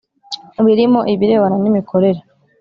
[0.65, 2.19] birimo ibirebana n’imikorere